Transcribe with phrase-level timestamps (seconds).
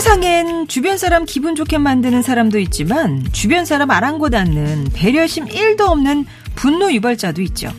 [0.00, 6.24] 세상엔 주변 사람 기분 좋게 만드는 사람도 있지만 주변 사람 아랑곳 않는 배려심 1도 없는
[6.54, 7.70] 분노 유발자도 있죠.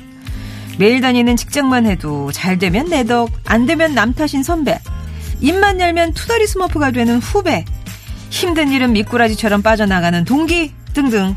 [0.77, 4.77] 매일 다니는 직장만 해도 잘 되면 내 덕, 안 되면 남 탓인 선배,
[5.39, 7.65] 입만 열면 투다리 스머프가 되는 후배,
[8.29, 11.35] 힘든 일은 미꾸라지처럼 빠져나가는 동기 등등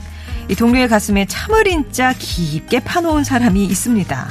[0.51, 4.29] 이 동료의 가슴에 참을인 자 깊게 파놓은 사람이 있습니다.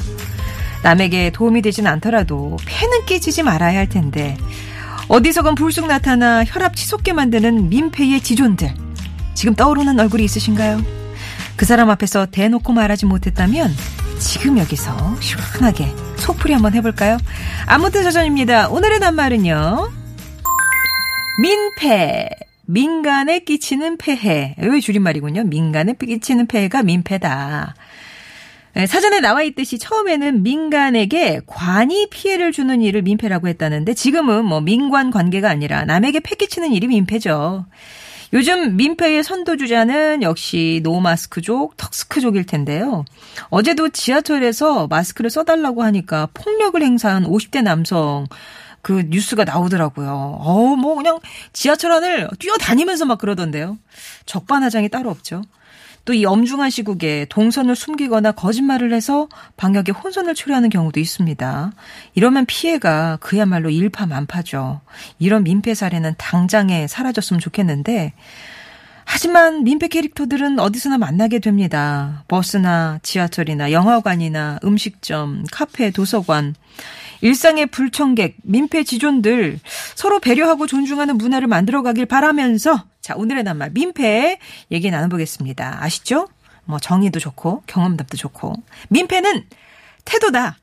[0.84, 4.38] 남에게 도움이 되진 않더라도 폐는 끼치지 말아야 할 텐데
[5.08, 8.74] 어디서건 불쑥 나타나 혈압 치솟게 만드는 민폐의 지존들
[9.34, 10.82] 지금 떠오르는 얼굴이 있으신가요?
[11.56, 13.74] 그 사람 앞에서 대놓고 말하지 못했다면
[14.20, 17.18] 지금 여기서 시원하게 속풀이 한번 해볼까요?
[17.66, 18.70] 아무튼 저전입니다.
[18.70, 19.92] 오늘의 낱말은요.
[21.42, 22.30] 민폐.
[22.66, 24.56] 민간에 끼치는 폐해.
[24.58, 25.44] 왜 줄임말이군요.
[25.44, 27.76] 민간에 끼치는 폐해가 민폐다.
[28.76, 35.12] 네, 사전에 나와 있듯이 처음에는 민간에게 관이 피해를 주는 일을 민폐라고 했다는데 지금은 뭐 민관
[35.12, 37.66] 관계가 아니라 남에게 패 끼치는 일이 민폐죠.
[38.34, 43.06] 요즘 민폐의 선도주자는 역시 노마스크족, 턱스크족일 텐데요.
[43.50, 48.26] 어제도 지하철에서 마스크를 써달라고 하니까 폭력을 행사한 50대 남성
[48.82, 50.40] 그 뉴스가 나오더라고요.
[50.40, 51.20] 어, 뭐 그냥
[51.54, 53.78] 지하철 안을 뛰어다니면서 막 그러던데요.
[54.26, 55.44] 적반하장이 따로 없죠.
[56.06, 61.72] 또 이 엄중한 시국에 동선을 숨기거나 거짓말을 해서 방역에 혼선을 초래하는 경우도 있습니다.
[62.16, 64.82] 이러면 피해가 그야말로 일파만파죠.
[65.20, 68.14] 이런 민폐 사례는 당장에 사라졌으면 좋겠는데
[69.06, 72.24] 하지만 민폐 캐릭터들은 어디서나 만나게 됩니다.
[72.28, 76.56] 버스나 지하철이나 영화관이나 음식점, 카페, 도서관.
[77.22, 79.60] 일상의 불청객, 민폐 지존들
[79.96, 84.40] 서로 배려하고 존중하는 문화를 만들어 가길 바라면서 자 오늘의 낱말 민폐
[84.72, 85.82] 얘기 나눠보겠습니다.
[85.82, 86.28] 아시죠?
[86.66, 88.56] 뭐 정의도 좋고 경험담도 좋고
[88.90, 89.46] 민폐는
[90.06, 90.58] 태도다.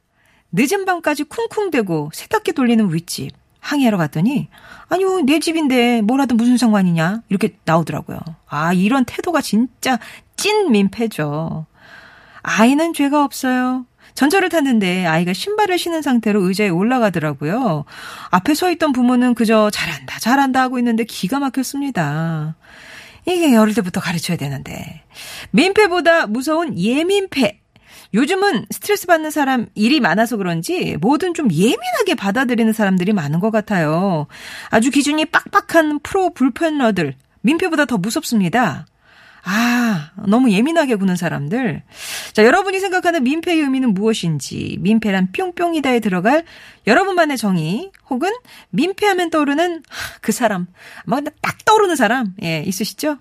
[0.53, 4.49] 늦은 밤까지 쿵쿵대고 세탁기 돌리는 윗집 항의하러 갔더니
[4.89, 8.19] 아니요 내 집인데 뭐라도 무슨 상관이냐 이렇게 나오더라고요.
[8.49, 9.99] 아 이런 태도가 진짜
[10.37, 11.67] 찐 민폐죠.
[12.43, 13.87] 아이는 죄가 없어요.
[14.15, 17.85] 전철을 탔는데 아이가 신발을 신은 상태로 의자에 올라가더라고요.
[18.31, 22.57] 앞에 서 있던 부모는 그저 잘한다, 잘한다 하고 있는데 기가 막혔습니다.
[23.27, 25.03] 이게 어릴 때부터 가르쳐야 되는데.
[25.51, 27.61] 민폐보다 무서운 예민폐.
[28.13, 34.27] 요즘은 스트레스 받는 사람 일이 많아서 그런지 뭐든 좀 예민하게 받아들이는 사람들이 많은 것 같아요.
[34.69, 37.15] 아주 기준이 빡빡한 프로 불편러들.
[37.43, 38.87] 민폐보다 더 무섭습니다.
[39.43, 41.83] 아, 너무 예민하게 구는 사람들.
[42.33, 46.45] 자, 여러분이 생각하는 민폐의 의미는 무엇인지, 민폐란 뿅뿅이다에 들어갈
[46.87, 48.31] 여러분만의 정의, 혹은
[48.71, 49.83] 민폐하면 떠오르는
[50.21, 50.67] 그 사람,
[51.07, 53.17] 막딱 떠오르는 사람, 예, 있으시죠?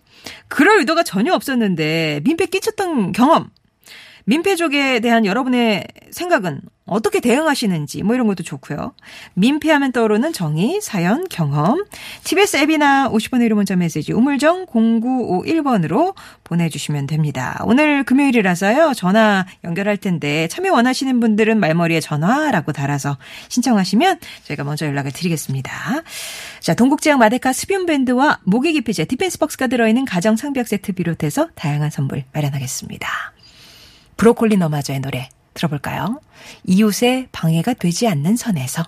[0.50, 3.50] 그럴 의도가 전혀 없었는데, 민폐 끼쳤던 경험,
[4.30, 8.94] 민폐족에 대한 여러분의 생각은 어떻게 대응하시는지 뭐 이런 것도 좋고요.
[9.34, 11.84] 민폐하면 떠오르는 정의, 사연, 경험.
[12.24, 16.14] TBS 앱이나 50번의 1호 문자 메시지 우물정 0951번으로
[16.44, 17.60] 보내주시면 됩니다.
[17.66, 18.94] 오늘 금요일이라서요.
[18.96, 23.18] 전화 연결할 텐데 참여 원하시는 분들은 말머리에 전화라고 달아서
[23.50, 25.72] 신청하시면 저희가 먼저 연락을 드리겠습니다.
[26.60, 32.26] 자, 동국제약 마데카 습윤밴드와 모기 기피제 디펜스 벅스가 들어있는 가정 상비약 세트 비롯해서 다양한 선물
[32.34, 33.39] 마련하겠습니다.
[34.20, 36.20] 브로콜리 너마저의 노래 들어볼까요?
[36.66, 38.84] 이웃의 방해가 되지 않는 선에서.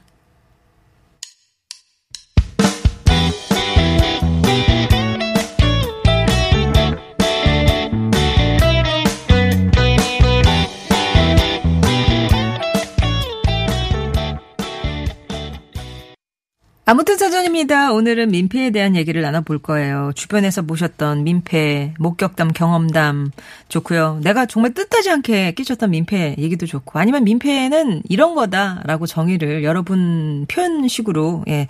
[16.92, 17.94] 아무튼 사전입니다.
[17.94, 20.12] 오늘은 민폐에 대한 얘기를 나눠볼 거예요.
[20.14, 23.32] 주변에서 보셨던 민폐, 목격담, 경험담
[23.70, 24.20] 좋고요.
[24.22, 31.46] 내가 정말 뜻하지 않게 끼쳤던 민폐 얘기도 좋고 아니면 민폐는 이런 거다라고 정의를 여러분 표현식으로
[31.48, 31.70] 예,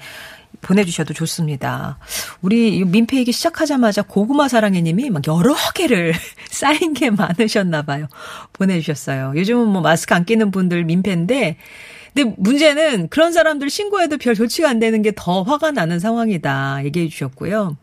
[0.62, 2.00] 보내주셔도 좋습니다.
[2.42, 6.16] 우리 민폐 얘기 시작하자마자 고구마 사랑해님이 막 여러 개를
[6.50, 8.08] 쌓인 게 많으셨나 봐요.
[8.54, 9.34] 보내주셨어요.
[9.36, 11.58] 요즘은 뭐 마스크 안 끼는 분들 민폐인데
[12.14, 16.82] 근데 문제는 그런 사람들 신고해도 별 조치가 안 되는 게 더 화가 나는 상황이다.
[16.86, 17.78] 얘기해 주셨고요.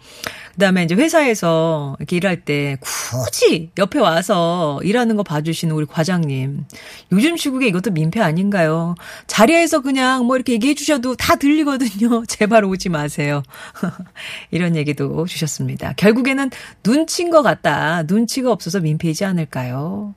[0.54, 6.64] 그다음에 이제 회사에서 이렇게 일할 때 굳이 옆에 와서 일하는 거 봐주시는 우리 과장님.
[7.12, 8.96] 요즘 시국에 이것도 민폐 아닌가요?
[9.28, 12.24] 자리에서 그냥 뭐 이렇게 얘기해 주셔도 다 들리거든요.
[12.26, 13.44] 제발 오지 마세요.
[14.50, 15.92] 이런 얘기도 주셨습니다.
[15.96, 16.50] 결국에는
[16.82, 18.02] 눈치인 것 같다.
[18.08, 20.16] 눈치가 없어서 민폐이지 않을까요?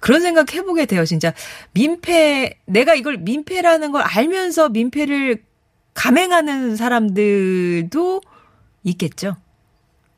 [0.00, 1.04] 그런 생각 해보게 돼요.
[1.04, 1.32] 진짜
[1.72, 5.42] 민폐, 내가 이걸 민 폐라는 걸 알면서 민폐를
[5.94, 8.20] 감행하는 사람들도
[8.84, 9.36] 있겠죠.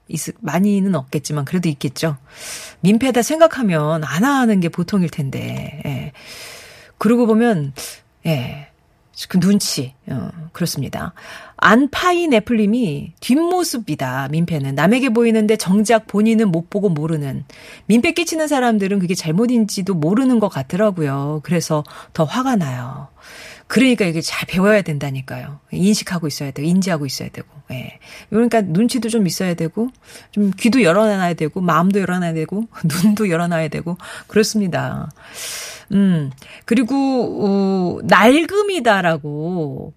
[0.09, 2.17] 있, 많이는 없겠지만 그래도 있겠죠.
[2.81, 5.83] 민폐다 생각하면 안 하는 게 보통일 텐데.
[5.87, 6.13] 예.
[6.99, 7.73] 그러고 보면
[8.27, 8.70] 예.
[9.29, 9.95] 그 눈치.
[10.09, 11.13] 어, 그렇습니다.
[11.57, 14.29] 안파이네플님이 뒷모습이다.
[14.29, 17.45] 민폐는 남에게 보이는데 정작 본인은 못 보고 모르는
[17.87, 21.41] 민폐 끼치는 사람들은 그게 잘못인지도 모르는 것 같더라고요.
[21.43, 23.09] 그래서 더 화가 나요.
[23.71, 25.61] 그러니까 이게 잘 배워야 된다니까요.
[25.71, 28.01] 인식하고 있어야 되고, 인지하고 있어야 되고, 예.
[28.29, 29.91] 그러니까 눈치도 좀 있어야 되고,
[30.33, 32.65] 좀 귀도 열어놔야 되고, 마음도 열어놔야 되고,
[33.05, 33.97] 눈도 열어놔야 되고,
[34.27, 35.09] 그렇습니다.
[35.93, 36.33] 음,
[36.65, 36.97] 그리고,
[37.47, 39.95] 어, 낡음이다라고,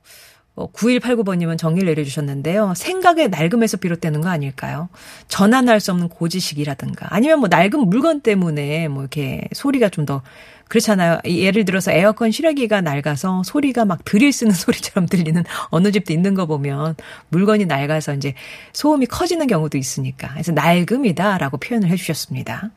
[0.56, 2.76] 어, 9189번님은 정리를 내려주셨는데요.
[2.76, 4.90] 생각의 낡음에서 비롯되는 거 아닐까요?
[5.30, 10.22] 전환할 수 없는 고지식이라든가, 아니면 뭐 낡은 물건 때문에 뭐 이렇게 소리가 좀 더
[10.68, 11.20] 그렇잖아요.
[11.26, 16.46] 예를 들어서 에어컨 실외기가 낡아서 소리가 막 드릴 쓰는 소리처럼 들리는 어느 집도 있는 거
[16.46, 16.96] 보면
[17.30, 18.34] 물건이 낡아서 이제
[18.74, 20.30] 소음이 커지는 경우도 있으니까.
[20.34, 22.72] 그래서 낡음이다라고 표현을 해 주셨습니다.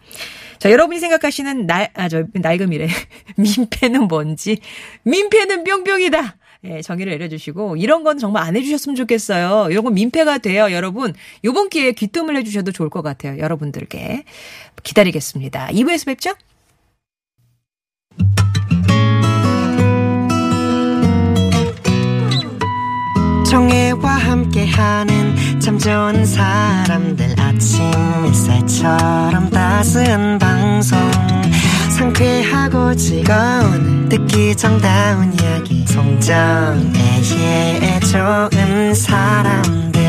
[0.58, 2.88] 자, 여러분이 생각하시는 날, 아, 저, 낡음이래.
[3.36, 4.58] 민폐는 뭔지.
[5.02, 6.36] 민폐는 뿅뿅이다!
[6.64, 9.68] 예, 정의를 내려주시고, 이런 건 정말 안 해주셨으면 좋겠어요.
[9.70, 11.14] 이런 건 민폐가 돼요, 여러분.
[11.44, 14.24] 요번 기회에 귀뜸을 해주셔도 좋을 것 같아요, 여러분들께.
[14.82, 15.68] 기다리겠습니다.
[15.68, 16.34] 2부에서 뵙죠?
[23.56, 27.90] 정혜와 함께하는 참 좋은 사람들 아침
[28.26, 30.98] 햇살처럼 따스한 방송.
[31.96, 35.86] 상쾌하고 즐거운 듣기 정다운 이야기.
[35.86, 36.90] 송정애의
[38.00, 40.05] 좋은 사람들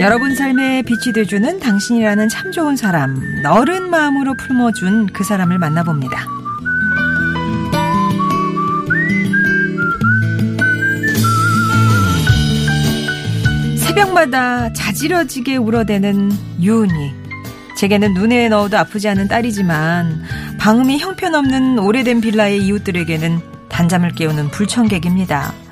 [0.00, 6.24] 여러분 삶에 빛이 돼주는 당신이라는 참 좋은 사람, 너른 마음으로 품어준 그 사람을 만나봅니다.
[13.76, 16.32] 새벽마다 자지러지게 울어대는
[16.62, 17.12] 유은이.
[17.76, 20.22] 제게는 눈에 넣어도 아프지 않은 딸이지만
[20.58, 25.69] 방음이 형편없는 오래된 빌라의 이웃들에게는 단잠을 깨우는 불청객입니다.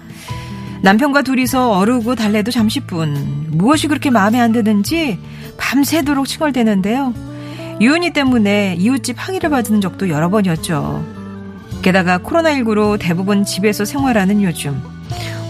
[0.82, 5.18] 남편과 둘이서 어르고 달래도 잠시뿐 무엇이 그렇게 마음에 안 드는지
[5.56, 7.14] 밤새도록 칭얼대는데요.
[7.80, 11.04] 유은이 때문에 이웃집 항의를 받은 적도 여러 번이었죠.
[11.82, 14.80] 게다가 코로나19로 대부분 집에서 생활하는 요즘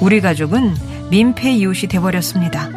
[0.00, 0.74] 우리 가족은
[1.10, 2.68] 민폐 이웃이 돼버렸습니다.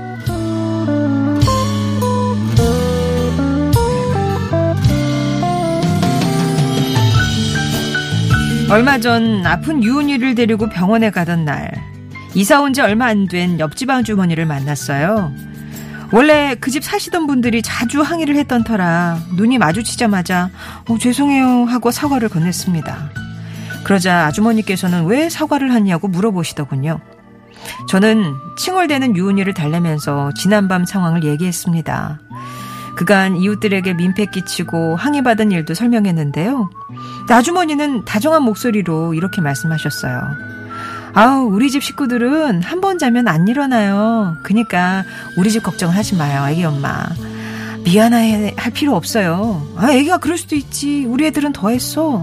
[8.69, 11.69] 얼마 전 아픈 유은이를 데리고 병원에 가던 날
[12.33, 15.33] 이사 온 지 얼마 안 된 옆집 아주머니를 만났어요.
[16.13, 20.50] 원래 그 집 사시던 분들이 자주 항의를 했던 터라 눈이 마주치자마자
[20.89, 23.10] 어, 죄송해요 하고 사과를 건넸습니다.
[23.83, 27.00] 그러자 아주머니께서는 왜 사과를 하냐고 물어보시더군요.
[27.89, 32.19] 저는 칭얼대는 유은이를 달래면서 지난밤 상황을 얘기했습니다.
[32.95, 36.69] 그간 이웃들에게 민폐 끼치고 항의받은 일도 설명했는데요.
[37.30, 40.51] 아주머니는 다정한 목소리로 이렇게 말씀하셨어요.
[41.13, 44.37] 아우, 우리 집 식구들은 한 번 자면 안 일어나요.
[44.44, 45.03] 그니까
[45.37, 47.06] 우리 집 걱정을 하지 마요, 애기 엄마.
[47.83, 49.68] 미안해 할 필요 없어요.
[49.75, 51.06] 아, 애기가 그럴 수도 있지.
[51.06, 52.21] 우리 애들은 더 했어.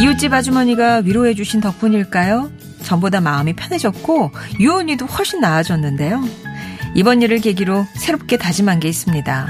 [0.00, 2.50] 이웃집 아주머니가 위로해 주신 덕분일까요?
[2.84, 6.22] 전보다 마음이 편해졌고 유언이도 훨씬 나아졌는데요.
[6.94, 9.48] 이번 일을 계기로 새롭게 다짐한 게 있습니다.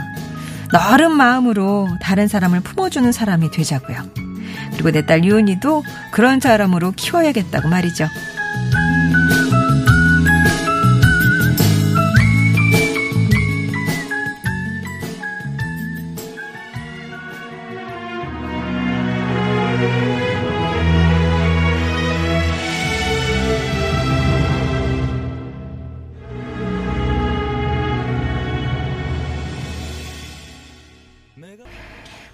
[0.72, 3.98] 너른 마음으로 다른 사람을 품어주는 사람이 되자고요.
[4.72, 8.08] 그리고 내 딸 유은이도 그런 사람으로 키워야겠다고 말이죠.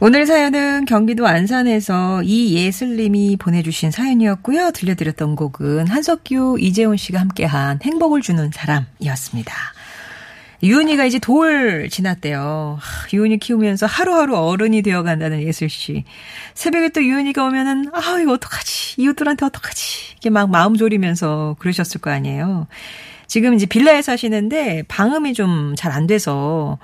[0.02, 4.70] 오늘 사연은 경기도 안산에서 이예슬님이 보내주신 사연이었고요.
[4.70, 9.52] 들려드렸던 곡은 한석규, 이재훈 씨가 함께한 행복을 주는 사람이었습니다.
[10.62, 12.78] 유은이가 이제 돌 지났대요.
[12.80, 16.04] 하, 유은이 키우면서 하루하루 어른이 되어 간다는 예슬 씨.
[16.54, 22.10] 새벽에 또 유은이가 오면은 아 이거 어떡하지 이웃들한테 어떡하지 이게 막 마음 졸이면서 그러셨을 거
[22.10, 22.66] 아니에요.
[23.26, 26.78] 지금 이제 빌라에 사시는데 방음이 좀 잘 안 돼서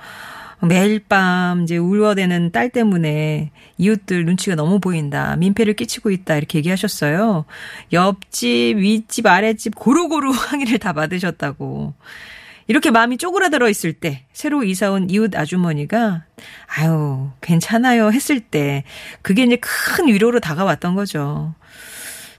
[0.62, 5.36] 매일 밤 이제 울워대는 딸 때문에 이웃들 눈치가 너무 보인다.
[5.36, 6.36] 민폐를 끼치고 있다.
[6.36, 7.44] 이렇게 얘기하셨어요.
[7.92, 11.94] 옆집, 윗집, 아랫집 고루고루 항의를 다 받으셨다고.
[12.68, 16.24] 이렇게 마음이 쪼그라들어 있을 때 새로 이사 온 이웃 아주머니가
[16.66, 18.82] 아유, 괜찮아요 했을 때
[19.22, 21.54] 그게 이제 큰 위로로 다가왔던 거죠.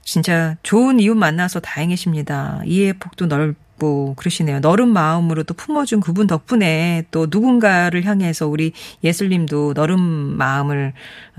[0.02, 2.62] 진짜 좋은 이웃 만나서 다행이십니다.
[2.66, 4.60] 이해의 폭도 넓 고 그러시네요.
[4.60, 8.72] 너른 마음으로 또 품어준 그분 덕분에 또 누군가를 향해서 우리
[9.04, 10.92] 예슬님도 너른 마음을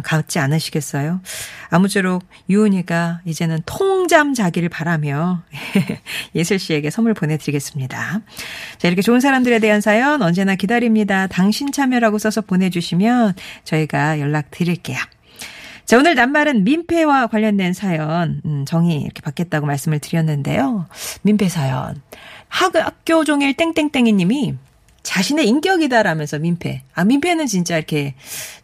[0.04, 1.22] 갖지 않으시겠어요?
[1.70, 5.44] 아무쪼록 유은이가 이제는 통잠 자기를 바라며
[6.34, 8.22] 예슬 씨에게 선물 보내드리겠습니다.
[8.78, 11.28] 자, 이렇게 좋은 사람들에 대한 사연 언제나 기다립니다.
[11.28, 13.34] 당신 참여라고 써서 보내주시면
[13.66, 14.98] 저희가 연락 드릴게요.
[15.90, 20.86] 자, 오늘 낱말은 민폐와 관련된 사연, 음, 정의 이렇게 받겠다고 말씀을 드렸는데요.
[21.24, 22.00] 민폐 사연.
[22.48, 24.54] 학교 종일 땡땡땡이 님이
[25.04, 26.84] 자신의 인격이다라면서 민폐.
[26.94, 28.16] 아, 민폐는 진짜 이렇게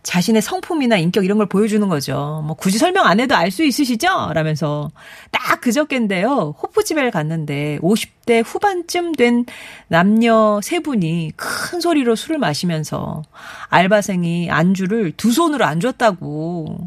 [0.03, 2.43] 자신의 성품이나 인격 이런 걸 보여주는 거죠.
[2.45, 4.31] 뭐 굳이 설명 안 해도 알 수 있으시죠?
[4.33, 4.91] 라면서
[5.31, 6.55] 딱 그저께인데요.
[6.61, 9.45] 호프집에 갔는데 50대 후반쯤 된
[9.87, 13.23] 남녀 세 분이 큰 소리로 술을 마시면서
[13.69, 16.85] 알바생이 안주를 두 손으로 안 줬다고.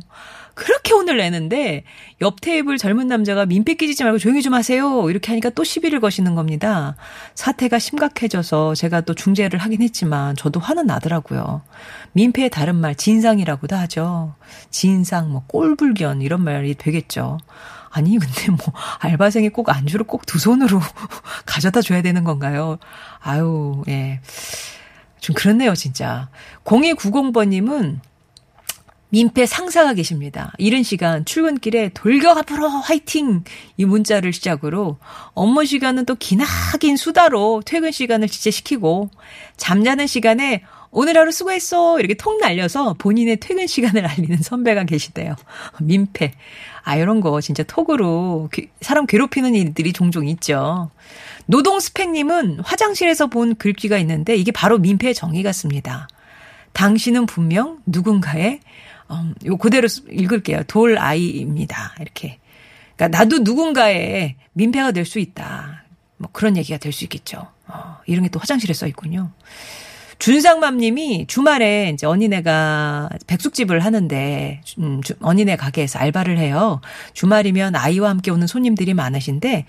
[0.58, 1.84] 그렇게 혼을 내는데
[2.20, 5.08] 옆 테이블 젊은 남자가 민폐 끼지지 말고 조용히 좀 하세요.
[5.08, 6.96] 이렇게 하니까 또 시비를 거시는 겁니다.
[7.36, 11.62] 사태가 심각해져서 제가 또 중재를 하긴 했지만 저도 화는 나더라고요.
[12.12, 14.34] 민폐의 다른 말 진상이라고도 하죠.
[14.70, 17.38] 진상, 뭐 꼴불견 이런 말이 되겠죠.
[17.90, 18.58] 아니 근데 뭐
[18.98, 20.80] 알바생이 꼭 안주를 꼭 두 손으로
[21.46, 22.78] 가져다 줘야 되는 건가요?
[23.20, 24.20] 아유, 예.
[25.20, 26.28] 좀 그렇네요, 진짜.
[26.64, 28.00] 0290번님은
[29.10, 30.52] 민폐 상사가 계십니다.
[30.58, 33.42] 이른 시간 출근길에 돌격 앞으로 화이팅
[33.76, 34.98] 이 문자를 시작으로
[35.32, 39.08] 업무 시간은 또 기나긴 수다로 퇴근 시간을 지체시키고
[39.56, 45.36] 잠자는 시간에 오늘 하루 수고했어 이렇게 통 날려서 본인의 퇴근 시간을 알리는 선배가 계시대요.
[45.80, 46.32] 민폐.
[46.82, 48.50] 아 이런 거 진짜 톡으로
[48.80, 50.90] 사람 괴롭히는 일들이 종종 있죠.
[51.46, 56.08] 노동 스펙님은 화장실에서 본 글귀가 있는데 이게 바로 민폐의 정의 같습니다.
[56.72, 58.60] 당신은 분명 누군가의
[59.10, 60.64] 음, 요 그대로 읽을게요.
[60.66, 61.94] 돌 아이입니다.
[62.00, 62.38] 이렇게.
[62.96, 65.84] 그러니까 나도 누군가의 민폐가 될 수 있다.
[66.18, 67.46] 뭐 그런 얘기가 될 수 있겠죠.
[67.68, 69.30] 어, 이런 게 또 화장실에 써 있군요.
[70.18, 76.80] 준상맘 님이 주말에 이제 언니네가 백숙집을 하는데, 음, 주, 언니네 가게에서 알바를 해요.
[77.12, 79.64] 주말이면 아이와 함께 오는 손님들이 많으신데,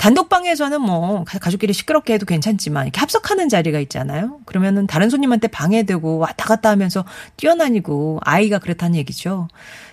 [0.00, 4.40] 단독방에서는 뭐 가족끼리 시끄럽게 해도 괜찮지만 이렇게 합석하는 자리가 있잖아요.
[4.46, 7.04] 그러면은 다른 손님한테 방해되고 왔다 갔다 하면서
[7.36, 9.48] 뛰어다니고 아이가 그렇다는 얘기죠.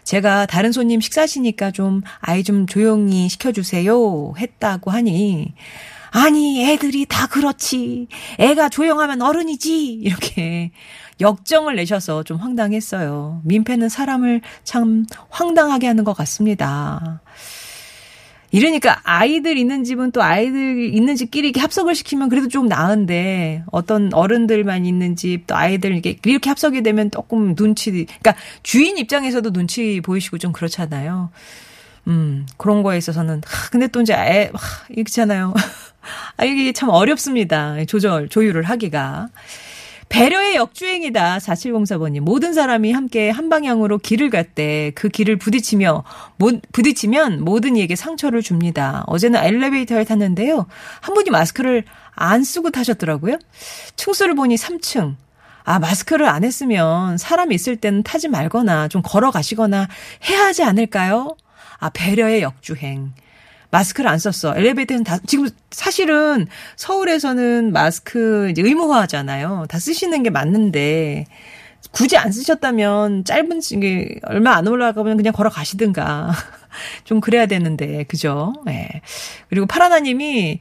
[0.05, 5.53] 제가 다른 손님 식사시니까 좀 아이 좀 조용히 시켜주세요 했다고 하니
[6.11, 8.07] 아니 애들이 다 그렇지
[8.39, 10.71] 애가 조용하면 어른이지 이렇게
[11.19, 13.41] 역정을 내셔서 좀 황당했어요.
[13.43, 17.21] 민폐는 사람을 참 황당하게 하는 것 같습니다.
[18.51, 24.13] 이러니까 아이들 있는 집은 또 아이들 있는 집끼리 이렇게 합석을 시키면 그래도 좀 나은데 어떤
[24.13, 30.01] 어른들만 있는 집 또 아이들 이렇게 이렇게 합석이 되면 조금 눈치 그러니까 주인 입장에서도 눈치
[30.01, 31.29] 보이시고 좀 그렇잖아요.
[32.07, 35.53] 음, 그런 거에 있어서는 하, 근데 또 이제 애 하, 이렇잖아요.
[36.37, 37.83] 아 이게 참 어렵습니다.
[37.85, 39.27] 조절 조율을 하기가.
[40.09, 41.37] 배려의 역주행이다.
[41.39, 42.21] 4704번님.
[42.21, 46.03] 모든 사람이 함께 한 방향으로 길을 갈 때 그 길을 부딪히며,
[46.37, 49.03] 모, 부딪히면 모든 이에게 상처를 줍니다.
[49.07, 50.65] 어제는 엘리베이터를 탔는데요.
[51.01, 51.83] 한 분이 마스크를
[52.15, 53.37] 안 쓰고 타셨더라고요.
[53.97, 55.15] 층수를 보니 3층.
[55.63, 59.87] 아, 마스크를 안 했으면 사람 있을 때는 타지 말거나 좀 걸어가시거나
[60.29, 61.35] 해야 하지 않을까요?
[61.79, 63.11] 아, 배려의 역주행.
[63.69, 64.55] 마스크를 안 썼어.
[64.57, 69.65] 엘리베이터는 다 지금 사실은 서울에서는 마스크 이제 의무화하잖아요.
[69.69, 71.25] 다 쓰시는 게 맞는데
[71.91, 76.31] 굳이 안 쓰셨다면 짧은 게 얼마 안 올라가면 그냥 걸어 가시든가
[77.03, 78.53] 좀 그래야 되는데 그죠?
[78.67, 78.71] 예.
[78.71, 79.01] 네.
[79.49, 80.59] 그리고 파라나님이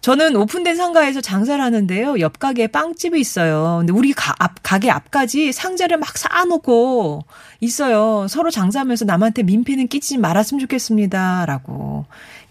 [0.00, 2.20] 저는 오픈된 상가에서 장사를 하는데요.
[2.20, 3.76] 옆 가게에 빵집이 있어요.
[3.80, 7.24] 근데 우리 가, 앞, 가게 앞까지 상자를 막 쌓아놓고
[7.60, 8.26] 있어요.
[8.28, 11.44] 서로 장사하면서 남한테 민폐는 끼치지 말았으면 좋겠습니다.
[11.46, 12.06] 라고.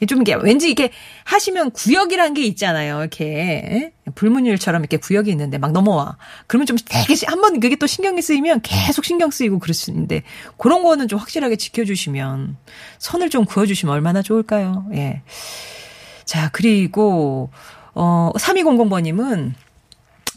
[0.07, 0.91] 좀 이게 왠지 이게
[1.25, 2.99] 하시면 구역이란 게 있잖아요.
[2.99, 3.91] 이렇게 예?
[4.15, 6.17] 불문율처럼 이렇게 구역이 있는데 막 넘어와.
[6.47, 10.23] 그러면 좀 되게 한번 그게 또 신경이 쓰이면 계속 신경 쓰이고 그럴 수 있는데
[10.57, 12.57] 그런 거는 좀 확실하게 지켜주시면
[12.99, 14.85] 선을 좀 그어주시면 얼마나 좋을까요?
[14.93, 15.21] 예.
[16.29, 17.49] 자 그리고
[17.95, 19.53] 어 3200번님은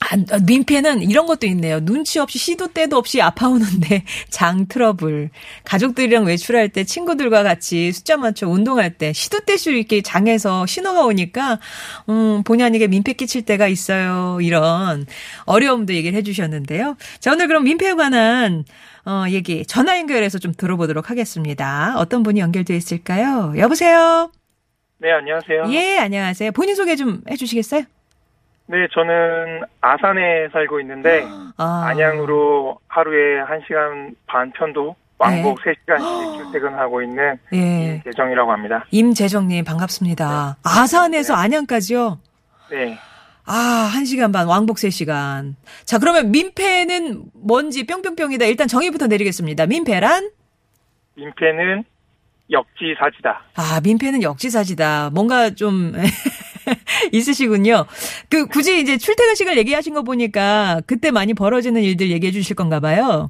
[0.00, 1.80] 아, 민폐는 이런 것도 있네요.
[1.80, 5.28] 눈치 없이 시도 때도 없이 아파오는데 장 트러블.
[5.64, 11.60] 가족들이랑 외출할 때 친구들과 같이 숫자 맞춰 운동할 때 시도 때수 이렇게 장에서 신호가 오니까
[12.08, 14.38] 음, 본의 아니게 민폐 끼칠 때가 있어요.
[14.40, 15.04] 이런
[15.44, 16.96] 어려움도 얘기를 해주셨는데요.
[17.20, 18.64] 자 오늘 그럼 민폐에 관한
[19.04, 21.94] 어, 얘기 전화 연결해서 좀 들어보도록 하겠습니다.
[21.98, 23.52] 어떤 분이 연결되어 있을까요?
[23.58, 24.32] 여보세요.
[25.02, 25.64] 네, 안녕하세요.
[25.70, 26.52] 예, 안녕하세요.
[26.52, 27.82] 본인 소개 좀 해주시겠어요?
[28.66, 31.24] 네, 저는 아산에 살고 있는데
[31.56, 31.86] 아.
[31.88, 38.00] 안양으로 하루에 1시간 반 편도 왕복 3시간씩 출퇴근하고 있는 예.
[38.04, 38.84] 계정이라고 합니다.
[38.92, 40.58] 임재정님 반갑습니다.
[40.62, 42.20] 아산에서 안양까지요?
[42.70, 42.96] 네.
[43.44, 43.54] 아,
[43.92, 45.56] 한 시간 반, 왕복 세 시간.
[45.84, 48.44] 자, 그러면 민폐는 뭔지 뿅뿅뿅이다.
[48.44, 49.66] 일단 정의부터 내리겠습니다.
[49.66, 50.30] 민폐란?
[51.16, 51.84] 민폐는
[52.50, 53.42] 역지사지다.
[53.56, 55.10] 아, 민폐는 역지사지다.
[55.10, 55.92] 뭔가 좀
[57.12, 57.86] 있으시군요.
[58.30, 62.80] 그 굳이 이제 출퇴근 시간 얘기하신 거 보니까 그때 많이 벌어지는 일들 얘기해 주실 건가
[62.80, 63.28] 봐요.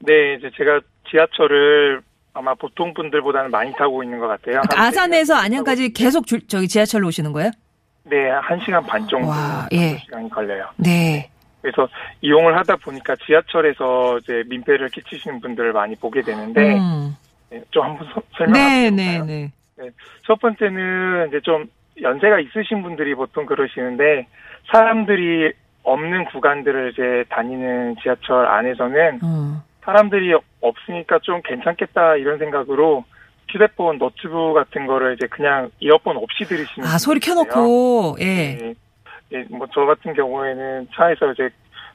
[0.00, 0.80] 네, 이제 제가
[1.10, 4.62] 지하철을 아마 보통 분들보다는 많이 타고 있는 것 같아요.
[4.70, 7.50] 한 아산에서 시간 안양까지 계속 줄, 저기 지하철로 오시는 거예요?
[8.04, 9.98] 네, 1시간 반 정도 와, 예.
[9.98, 10.66] 시간이 걸려요.
[10.76, 11.30] 네.
[11.60, 11.88] 그래서
[12.22, 17.14] 이용을 하다 보니까 지하철에서 이제 민폐를 끼치시는 분들을 많이 보게 되는데 음.
[17.50, 19.26] 네, 좀 한번 서- 네, 설명해 네, 볼까요?
[19.78, 19.90] 네.
[20.26, 21.66] 첫 번째는 이제 좀
[22.00, 24.26] 연세가 있으신 분들이 보통 그러시는데
[24.72, 25.52] 사람들이
[25.82, 29.62] 없는 구간들을 이제 다니는 지하철 안에서는 어.
[29.84, 33.04] 사람들이 없으니까 좀 괜찮겠다 이런 생각으로
[33.48, 37.18] 휴대폰, 노트북 같은 거를 이제 그냥 이어폰 없이 들으시는 아, 소리.
[37.18, 38.24] 켜놓고, 예.
[38.54, 38.74] 네.
[39.32, 41.48] 예, 뭐 저 같은 경우에는 차에서 이제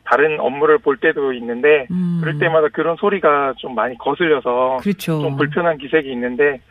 [0.05, 2.19] 다른 업무를 볼 때도 있는데 음.
[2.21, 5.21] 그럴 때마다 그런 소리가 좀 많이 거슬려서 그렇죠.
[5.21, 6.61] 좀 불편한 기색이 있는데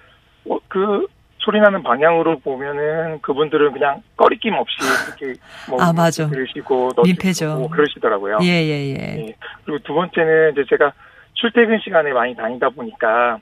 [0.48, 1.06] 어, 그
[1.38, 4.76] 소리 나는 방향으로 보면은 그분들은 그냥 꺼리낌 없이
[5.08, 5.38] 이렇게
[5.68, 6.26] 뭐 아, 맞아.
[6.28, 7.46] 들으시고 민폐죠.
[7.46, 8.38] 넣어주시고 그러시더라고요.
[8.42, 9.26] 예, 예, 예.
[9.26, 9.34] 예.
[9.64, 10.92] 그리고 두 번째는 이제 제가
[11.34, 13.38] 출퇴근 시간에 많이 다니다 보니까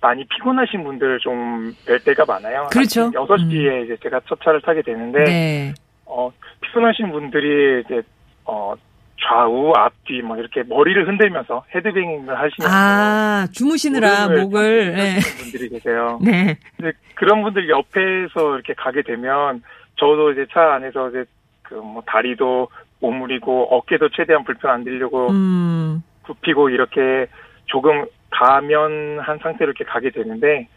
[0.00, 2.68] 많이 피곤하신 분들을 좀뵐 때가 많아요.
[2.72, 3.10] 그렇죠.
[3.10, 5.74] 6시에 이제 제가 첫 차를 타게 되는데 네.
[6.04, 6.30] 어,
[6.62, 8.02] 피곤하신 분들이 이제
[8.44, 8.74] 어
[9.30, 15.14] 좌우 앞뒤 뭐 이렇게 머리를 흔들면서 헤드뱅잉을 하시면서 아, 주무시느라 목을, 예.
[15.14, 16.18] 하시는 분들이 계세요.
[16.24, 16.58] 네.
[16.76, 19.62] 근데 그런 분들 옆에서 이렇게 가게 되면
[19.96, 21.24] 저도 이제 차 안에서 이제
[21.62, 22.68] 그 뭐 다리도
[23.00, 26.02] 오므리고 어깨도 최대한 불편 안 들려고 음.
[26.24, 27.26] 굽히고 이렇게
[27.66, 30.68] 조금 가면한 상태로 이렇게 가게 되는데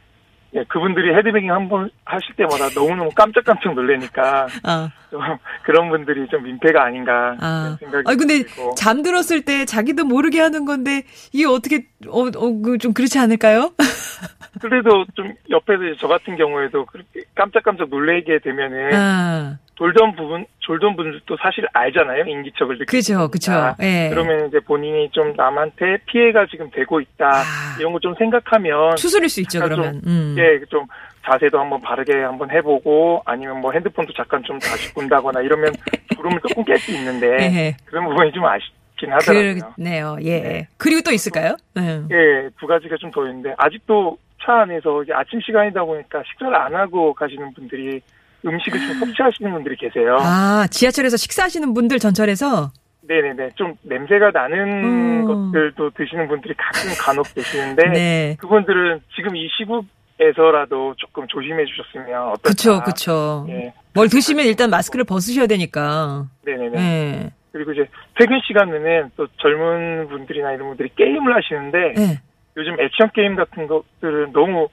[0.55, 4.89] 예, 그분들이 헤드뱅잉 한 번 하실 때마다 너무너무 깜짝깜짝 놀래니까 아.
[5.09, 5.21] 좀
[5.63, 7.75] 그런 분들이 좀 민폐가 아닌가 아.
[7.79, 12.77] 생각이 아니, 근데 들고 잠들었을 때 자기도 모르게 하는 건데, 이게 어떻게, 어, 어, 그,
[12.77, 13.71] 좀 그렇지 않을까요?
[14.61, 19.57] 그래도 좀 옆에서 저 같은 경우에도 그렇게 깜짝깜짝 놀래게 되면은 아.
[19.75, 23.75] 돌던 부분 졸던 분들도 사실 알잖아요 인기척을 느끼고 그죠, 그죠.
[23.81, 24.09] 예.
[24.11, 27.43] 그러면 이제 본인이 좀 남한테 피해가 지금 되고 있다 아.
[27.79, 30.01] 이런 거 좀 생각하면 추스릴 수 있죠, 그러면.
[30.05, 30.35] 음.
[30.37, 30.85] 예, 좀
[31.25, 35.71] 자세도 한번 바르게 한번 해보고 아니면 뭐 핸드폰도 잠깐 좀 다시 본다거나 이러면
[36.15, 37.77] 졸음을 조금 깰 수 있는데 예.
[37.85, 39.71] 그런 부분이 좀 아쉽긴 하더라고요.
[39.75, 40.17] 그렇네요.
[40.21, 40.39] 예.
[40.41, 40.67] 네.
[40.77, 41.55] 그리고 또 있을까요?
[41.75, 42.01] 네.
[42.11, 46.75] 예, 두 가지가 좀 더 있는데 아직도 차 안에서 이제 아침 시간이다 보니까 식사를 안
[46.75, 48.01] 하고 가시는 분들이
[48.45, 50.17] 음식을 좀 섭취하시는 분들이 계세요.
[50.19, 52.71] 아, 지하철에서 식사하시는 분들 전철에서?
[53.05, 55.25] 네네네, 좀 냄새가 나는 음.
[55.25, 58.37] 것들도 드시는 분들이 가끔 간혹 계시는데 네.
[58.39, 62.49] 그분들은 지금 이 시국에서라도 조금 조심해 주셨으면 어떨까.
[62.49, 63.45] 그쵸, 그쵸.
[63.49, 66.27] 예, 뭘 드시면 일단 마스크를 벗으셔야 되니까.
[66.45, 66.69] 네네네.
[66.69, 67.31] 네.
[67.51, 72.21] 그리고 이제 퇴근 시간에는 또 젊은 분들이나 이런 분들이 게임을 하시는데 네.
[72.55, 74.69] 요즘 액션 게임 같은 것들은 너무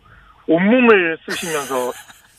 [0.47, 1.93] 온몸을 쓰시면서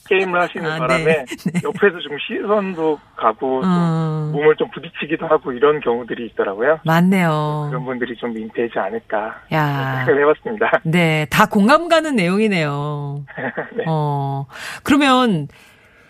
[0.07, 1.61] 게임을 하시는 아, 바람에 네.
[1.63, 6.79] 옆에서 좀 시선도 가고 또 어, 몸을 좀 부딪히기도 하고 이런 경우들이 있더라고요.
[6.85, 7.67] 맞네요.
[7.69, 10.03] 그런 분들이 좀 민폐이지 않을까 야.
[10.05, 10.81] 생각을 해봤습니다.
[10.85, 13.25] 네, 다 공감 가는 내용이네요.
[13.77, 13.83] 네.
[13.87, 14.45] 어,
[14.83, 15.47] 그러면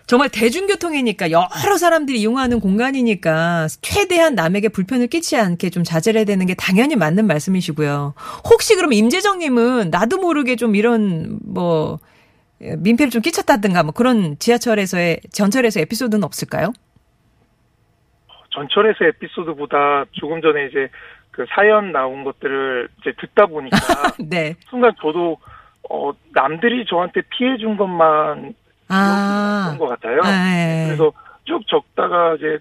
[0.06, 6.44] 정말 대중교통이니까 여러 사람들이 이용하는 공간이니까 최대한 남에게 불편을 끼치지 않게 좀 자제를 해야 되는
[6.44, 8.14] 게 당연히 맞는 말씀이시고요.
[8.50, 11.98] 혹시 그럼 임재정님은 나도 모르게 좀 이런 뭐
[12.78, 16.72] 민폐를 좀 끼쳤다든가 뭐 그런 지하철에서의 전철에서 에피소드는 없을까요?
[18.50, 20.88] 전철에서 에피소드보다 조금 전에 이제
[21.30, 23.76] 그 사연 나온 것들을 이제 듣다 보니까
[24.20, 24.54] 네.
[24.68, 25.38] 순간 저도
[25.90, 28.54] 어 남들이 저한테 피해 준 것만
[28.88, 29.62] 아.
[29.64, 30.20] 그런 것 같아요.
[30.22, 30.84] 네.
[30.86, 31.12] 그래서
[31.44, 32.58] 쭉 적다가 이제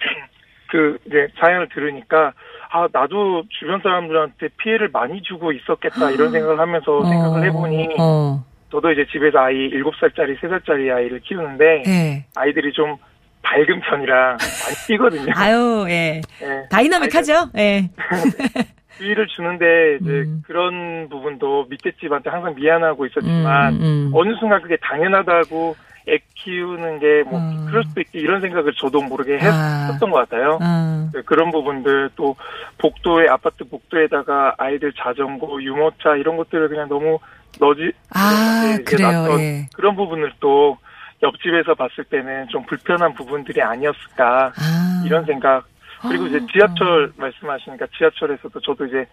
[0.70, 2.32] 그 이제 사연을 들으니까
[2.70, 8.44] 아 나도 주변 사람들한테 피해를 많이 주고 있었겠다 이런 생각을 하면서 생각을 해보니 어.
[8.70, 12.24] 저도 이제 집에서 아이 7살짜리 3살짜리 아이를 키우는데 예.
[12.36, 12.96] 아이들이 좀
[13.42, 15.32] 밝은 편이라 많이 뛰거든요.
[15.36, 16.20] 아유, 예.
[16.42, 16.68] 예.
[16.70, 17.50] 다이나믹하죠?
[17.56, 17.90] 예.
[18.96, 20.42] 주의를 주는데 이제 음.
[20.46, 24.10] 그런 부분도 밑에 집한테 항상 미안하고 있었지만 음, 음.
[24.12, 25.74] 어느 순간 그게 당연하다고
[26.08, 27.66] 애 키우는 게뭐 음.
[27.66, 29.86] 그럴 수도 있지 이런 생각을 저도 모르게 아.
[29.86, 30.58] 했었던 것 같아요.
[30.60, 31.10] 아.
[31.14, 32.36] 네, 그런 부분들 또
[32.78, 37.18] 복도에 아파트 복도에다가 아이들 자전거 유모차 이런 것들을 그냥 너무
[37.58, 39.66] 넣지 아, 그래요, 예.
[39.74, 40.78] 그런 부분을 또
[41.22, 45.02] 옆집에서 봤을 때는 좀 불편한 부분들이 아니었을까 아.
[45.04, 45.64] 이런 생각
[46.08, 46.46] 그리고 이제 아.
[46.52, 49.06] 지하철 말씀하시니까 지하철에서도 저도 이제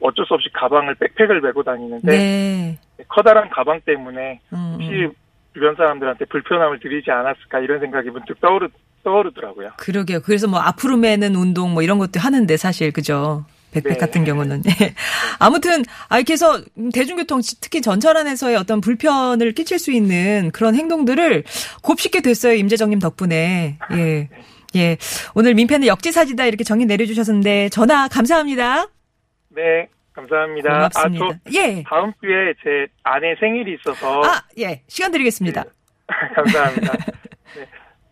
[0.00, 2.78] 어쩔 수 없이 가방을 백팩을 메고 다니는데 네.
[3.08, 5.12] 커다란 가방 때문에 음, 혹시 음.
[5.54, 8.68] 주변 사람들한테 불편함을 드리지 않았을까 이런 생각이 문득 떠오르
[9.04, 9.72] 떠오르더라고요.
[9.76, 10.20] 그러게요.
[10.22, 13.44] 그래서 뭐 앞으로 매는 운동 뭐 이런 것도 하는데 사실 그죠.
[13.74, 13.98] 백팩 네.
[13.98, 14.62] 같은 경우는.
[15.38, 16.60] 아무튼, 아, 이렇게 해서
[16.92, 21.44] 대중교통, 특히 전철 안에서의 어떤 불편을 끼칠 수 있는 그런 행동들을
[21.82, 22.54] 곱씹게 됐어요.
[22.54, 23.78] 임재정님 덕분에.
[23.92, 24.28] 예.
[24.76, 24.96] 예.
[25.34, 28.86] 오늘 민폐는 역지사지다 이렇게 정의 내려주셨는데 전화 감사합니다.
[29.50, 30.68] 네, 감사합니다.
[30.72, 31.24] 고맙습니다.
[31.24, 31.82] 아, 저 예.
[31.88, 34.82] 다음 주에 제 아내 생일이 있어서 아, 예.
[34.88, 35.64] 시간 드리겠습니다.
[36.34, 36.92] 감사합니다.
[37.56, 37.66] 네,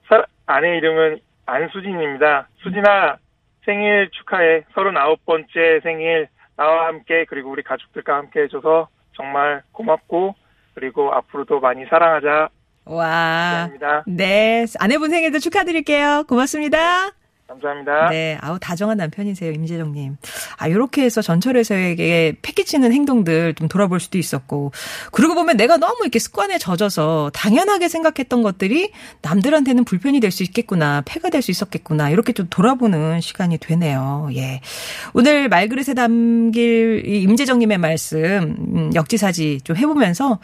[0.09, 2.49] 사- 아내 이름은 안수진입니다.
[2.63, 3.17] 수진아
[3.65, 4.65] 생일 축하해.
[4.75, 10.35] 39번째 생일 나와 함께 그리고 우리 가족들과 함께 해줘서 정말 고맙고
[10.75, 12.49] 그리고 앞으로도 많이 사랑하자.
[12.85, 13.07] 와.
[13.07, 14.05] 감사합니다.
[14.07, 14.65] 네.
[14.81, 16.25] 아내분 생일도 축하드릴게요.
[16.29, 17.13] 고맙습니다.
[17.53, 18.11] 감사합니다.
[18.11, 20.17] 네, 아우 다정한 남편이세요, 임재정님.
[20.59, 24.73] 아 이렇게 해서 전철에서에게 패기치는 행동들 좀 돌아볼 수도 있었고,
[25.13, 28.91] 그러고 보면 내가 너무 이렇게 습관에 젖어서 당연하게 생각했던 것들이
[29.23, 34.31] 남들한테는 불편이 될 수 있겠구나, 폐가 될 수 있었겠구나 이렇게 좀 돌아보는 시간이 되네요.
[34.35, 34.61] 예,
[35.13, 40.39] 오늘 말그릇에 담길 이 임재정님의 말씀 음, 역지사지 좀 해보면서.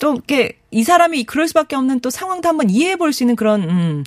[0.00, 3.62] 좀 이렇게 이 사람이 그럴 수밖에 없는 또 상황도 한번 이해해 볼 수 있는 그런
[3.68, 4.04] 음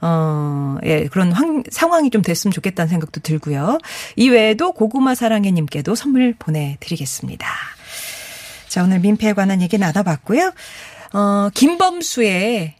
[0.00, 3.78] 어, 예, 그런 황, 상황이 좀 됐으면 좋겠다는 생각도 들고요.
[4.16, 7.46] 이외에도 고구마 사랑해님께도 선물 보내드리겠습니다.
[8.68, 10.52] 자, 오늘 민폐에 관한 얘기 나눠봤고요.
[11.14, 12.74] 어, 김범수의,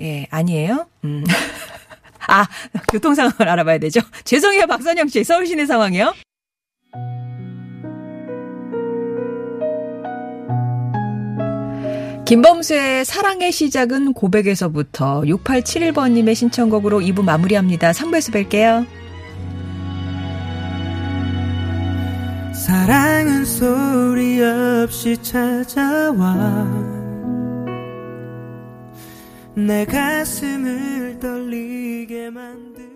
[0.00, 0.86] 예, 아니에요?
[1.04, 1.24] 음.
[2.26, 2.46] 아,
[2.90, 4.00] 교통 상황을 알아봐야 되죠.
[4.24, 5.24] 죄송해요, 박선영 씨.
[5.24, 6.14] 서울 시내 상황이요.
[12.26, 17.92] 김범수의 사랑의 시작은 고백에서부터 6871번님의 신청곡으로 2부 마무리합니다.
[17.92, 18.86] 3부에서 뵐게요.
[22.54, 26.66] 사랑은 소리 없이 찾아와
[29.54, 32.93] 내 가슴을 떨리게 만들